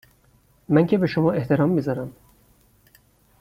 [0.69, 2.11] من که به شما احترام میذارم